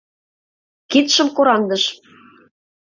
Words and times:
—кидшым 0.91 1.27
кораҥдыш. 1.35 1.83